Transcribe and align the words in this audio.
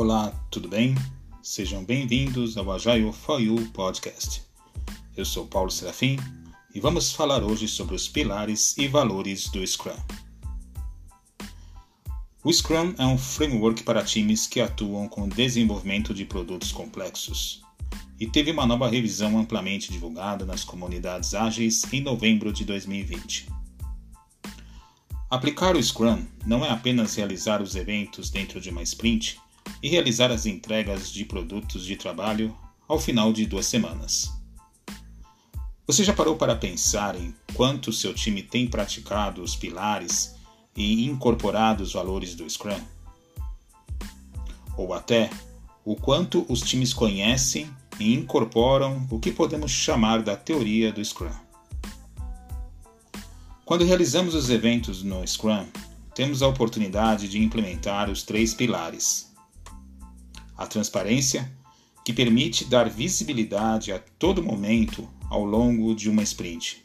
Olá, 0.00 0.30
tudo 0.48 0.68
bem? 0.68 0.94
Sejam 1.42 1.84
bem-vindos 1.84 2.56
ao 2.56 2.70
Agile 2.70 3.12
for 3.12 3.40
You 3.40 3.56
Podcast. 3.72 4.44
Eu 5.16 5.24
sou 5.24 5.44
Paulo 5.44 5.72
Serafim 5.72 6.16
e 6.72 6.78
vamos 6.78 7.10
falar 7.10 7.42
hoje 7.42 7.66
sobre 7.66 7.96
os 7.96 8.06
pilares 8.06 8.78
e 8.78 8.86
valores 8.86 9.48
do 9.48 9.66
Scrum. 9.66 9.98
O 12.44 12.52
Scrum 12.52 12.94
é 12.96 13.04
um 13.04 13.18
framework 13.18 13.82
para 13.82 14.04
times 14.04 14.46
que 14.46 14.60
atuam 14.60 15.08
com 15.08 15.22
o 15.22 15.28
desenvolvimento 15.28 16.14
de 16.14 16.24
produtos 16.24 16.70
complexos 16.70 17.60
e 18.20 18.28
teve 18.28 18.52
uma 18.52 18.66
nova 18.66 18.88
revisão 18.88 19.36
amplamente 19.36 19.90
divulgada 19.90 20.46
nas 20.46 20.62
comunidades 20.62 21.34
ágeis 21.34 21.82
em 21.92 22.00
novembro 22.00 22.52
de 22.52 22.64
2020. 22.64 23.48
Aplicar 25.28 25.74
o 25.74 25.82
Scrum 25.82 26.24
não 26.46 26.64
é 26.64 26.70
apenas 26.70 27.16
realizar 27.16 27.60
os 27.60 27.74
eventos 27.74 28.30
dentro 28.30 28.60
de 28.60 28.70
uma 28.70 28.82
sprint 28.84 29.40
e 29.82 29.88
realizar 29.88 30.30
as 30.30 30.46
entregas 30.46 31.10
de 31.10 31.24
produtos 31.24 31.84
de 31.84 31.96
trabalho 31.96 32.56
ao 32.86 32.98
final 32.98 33.32
de 33.32 33.46
duas 33.46 33.66
semanas. 33.66 34.32
Você 35.86 36.04
já 36.04 36.12
parou 36.12 36.36
para 36.36 36.54
pensar 36.54 37.14
em 37.16 37.34
quanto 37.54 37.92
seu 37.92 38.12
time 38.12 38.42
tem 38.42 38.66
praticado 38.66 39.42
os 39.42 39.56
pilares 39.56 40.34
e 40.76 41.06
incorporado 41.06 41.82
os 41.82 41.92
valores 41.92 42.34
do 42.34 42.48
Scrum? 42.48 42.80
Ou 44.76 44.92
até 44.92 45.30
o 45.84 45.96
quanto 45.96 46.44
os 46.48 46.60
times 46.60 46.92
conhecem 46.92 47.70
e 47.98 48.12
incorporam 48.14 49.06
o 49.10 49.18
que 49.18 49.32
podemos 49.32 49.70
chamar 49.70 50.22
da 50.22 50.36
teoria 50.36 50.92
do 50.92 51.02
Scrum? 51.04 51.32
Quando 53.64 53.84
realizamos 53.84 54.34
os 54.34 54.50
eventos 54.50 55.02
no 55.02 55.26
Scrum, 55.26 55.66
temos 56.14 56.42
a 56.42 56.48
oportunidade 56.48 57.28
de 57.28 57.38
implementar 57.38 58.10
os 58.10 58.22
três 58.22 58.52
pilares 58.54 59.27
a 60.58 60.66
transparência, 60.66 61.50
que 62.04 62.12
permite 62.12 62.64
dar 62.64 62.90
visibilidade 62.90 63.92
a 63.92 63.98
todo 63.98 64.42
momento 64.42 65.08
ao 65.30 65.44
longo 65.44 65.94
de 65.94 66.10
uma 66.10 66.22
sprint. 66.22 66.82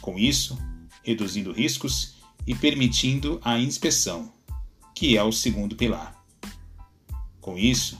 Com 0.00 0.18
isso, 0.18 0.58
reduzindo 1.02 1.52
riscos 1.52 2.16
e 2.46 2.54
permitindo 2.54 3.40
a 3.42 3.58
inspeção, 3.58 4.32
que 4.94 5.16
é 5.16 5.22
o 5.22 5.32
segundo 5.32 5.76
pilar. 5.76 6.14
Com 7.40 7.56
isso, 7.56 7.98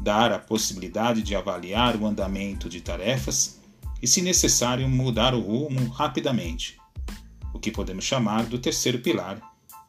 dar 0.00 0.32
a 0.32 0.38
possibilidade 0.38 1.22
de 1.22 1.34
avaliar 1.34 1.96
o 1.96 2.06
andamento 2.06 2.68
de 2.68 2.80
tarefas 2.80 3.60
e, 4.02 4.06
se 4.06 4.20
necessário, 4.20 4.88
mudar 4.88 5.34
o 5.34 5.40
rumo 5.40 5.88
rapidamente, 5.88 6.76
o 7.54 7.58
que 7.58 7.70
podemos 7.70 8.04
chamar 8.04 8.44
do 8.46 8.58
terceiro 8.58 8.98
pilar, 8.98 9.40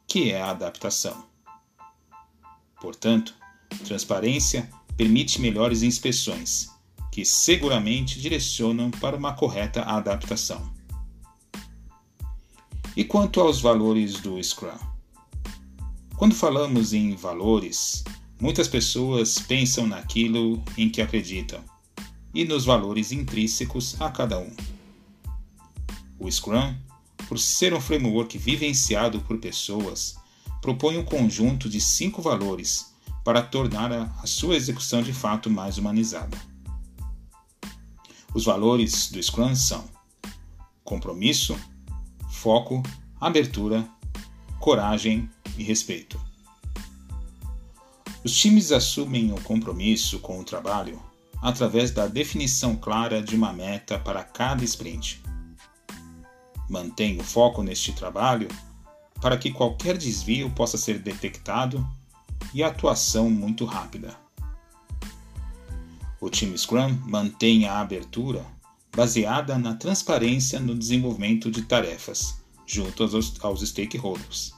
que 0.08 0.32
é 0.32 0.42
a 0.42 0.52
adaptação. 0.52 1.26
Portanto, 2.80 3.34
Transparência 3.86 4.70
permite 4.96 5.42
melhores 5.42 5.82
inspeções, 5.82 6.70
que 7.12 7.26
seguramente 7.26 8.20
direcionam 8.20 8.90
para 8.92 9.18
uma 9.18 9.34
correta 9.34 9.82
adaptação. 9.82 10.72
E 12.96 13.04
quanto 13.04 13.42
aos 13.42 13.60
valores 13.60 14.20
do 14.20 14.42
Scrum? 14.42 14.78
Quando 16.16 16.36
falamos 16.36 16.94
em 16.94 17.16
valores, 17.16 18.04
muitas 18.40 18.68
pessoas 18.68 19.40
pensam 19.40 19.88
naquilo 19.88 20.64
em 20.78 20.90
que 20.90 21.02
acreditam 21.02 21.64
e 22.34 22.46
nos 22.46 22.66
valores 22.66 23.12
intrínsecos 23.12 24.00
a 24.00 24.10
cada 24.10 24.40
um. 24.40 24.52
O 26.20 26.32
Scrum, 26.32 26.76
por 27.28 27.40
ser 27.40 27.74
um 27.74 27.82
framework 27.82 28.38
vivenciado 28.38 29.22
por 29.22 29.38
pessoas, 29.40 30.16
propõe 30.62 30.98
um 30.98 31.04
conjunto 31.04 31.68
de 31.68 31.82
cinco 31.82 32.22
valores 32.22 32.93
para 33.24 33.42
tornar 33.42 33.92
a 33.92 34.28
sua 34.28 34.56
execução 34.56 35.02
de 35.02 35.14
fato 35.14 35.50
mais 35.50 35.78
humanizada. 35.78 36.38
Os 38.34 38.46
valores 38.46 39.12
do 39.12 39.22
Scrum 39.22 39.56
são 39.56 39.86
compromisso, 40.84 41.58
foco, 42.30 42.84
abertura, 43.20 43.88
coragem 44.60 45.30
e 45.58 45.64
respeito. 45.64 46.20
Os 48.24 48.36
times 48.36 48.72
assumem 48.72 49.32
o 49.32 49.42
compromisso 49.42 50.20
com 50.20 50.40
o 50.40 50.44
trabalho 50.44 51.02
através 51.42 51.92
da 51.92 52.08
definição 52.08 52.76
clara 52.76 53.22
de 53.22 53.36
uma 53.36 53.52
meta 53.52 54.00
para 54.00 54.24
cada 54.24 54.64
sprint. 54.64 55.22
Mantém 56.70 57.20
o 57.20 57.24
foco 57.24 57.62
neste 57.62 57.92
trabalho 57.92 58.48
para 59.22 59.38
que 59.38 59.52
qualquer 59.52 59.98
desvio 59.98 60.50
possa 60.52 60.78
ser 60.78 61.00
detectado 61.00 61.86
e 62.54 62.64
atuação 62.64 63.30
muito 63.30 63.66
rápida. 63.66 64.16
O 66.22 66.30
time 66.30 66.58
Scrum 66.58 66.98
mantém 67.06 67.68
a 67.68 67.80
abertura 67.80 68.46
baseada 68.96 69.58
na 69.58 69.74
transparência 69.76 70.60
no 70.60 70.76
desenvolvimento 70.76 71.50
de 71.52 71.64
tarefas 71.64 72.42
junto 72.66 73.04
aos, 73.04 73.44
aos 73.44 73.62
stakeholders. 73.62 74.54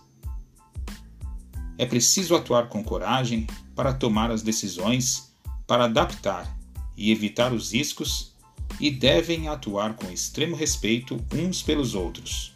É 1.78 1.86
preciso 1.86 2.36
atuar 2.36 2.70
com 2.70 2.84
coragem 2.84 3.48
para 3.76 3.94
tomar 3.94 4.32
as 4.32 4.42
decisões, 4.42 5.34
para 5.68 5.86
adaptar 5.86 6.56
e 6.96 7.12
evitar 7.12 7.52
os 7.52 7.74
riscos 7.74 8.34
e 8.80 8.90
devem 8.90 9.48
atuar 9.48 9.96
com 9.96 10.10
extremo 10.12 10.56
respeito 10.56 11.20
uns 11.34 11.62
pelos 11.62 11.96
outros, 11.96 12.54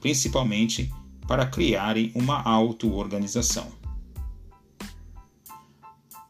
principalmente 0.00 0.92
para 1.26 1.46
criarem 1.46 2.10
uma 2.14 2.42
auto-organização. 2.42 3.81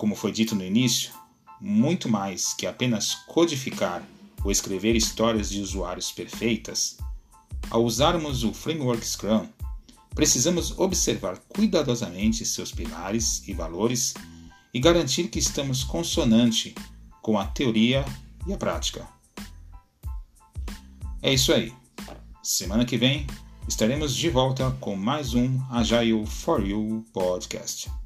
Como 0.02 0.16
foi 0.16 0.32
dito 0.32 0.56
no 0.56 0.64
início, 0.64 1.12
muito 1.60 2.08
mais 2.08 2.52
que 2.52 2.66
apenas 2.66 3.14
codificar 3.14 4.02
ou 4.42 4.50
escrever 4.50 4.96
histórias 4.96 5.48
de 5.48 5.60
usuários 5.60 6.10
perfeitas, 6.10 6.98
ao 7.70 7.84
usarmos 7.84 8.42
o 8.42 8.52
framework 8.52 9.06
Scrum, 9.06 9.46
precisamos 10.12 10.76
observar 10.76 11.38
cuidadosamente 11.48 12.44
seus 12.44 12.72
pilares 12.72 13.46
e 13.46 13.54
valores 13.54 14.12
e 14.74 14.80
garantir 14.80 15.28
que 15.28 15.38
estamos 15.38 15.84
consonante 15.84 16.74
com 17.22 17.38
a 17.38 17.46
teoria 17.46 18.04
e 18.44 18.52
a 18.52 18.56
prática. 18.56 19.06
É 21.22 21.32
isso 21.32 21.52
aí. 21.52 21.72
Semana 22.42 22.84
que 22.84 22.96
vem 22.96 23.24
estaremos 23.68 24.16
de 24.16 24.28
volta 24.28 24.76
com 24.80 24.96
mais 24.96 25.32
um 25.32 25.62
Agile 25.70 26.26
for 26.26 26.60
You 26.60 27.04
podcast. 27.12 28.01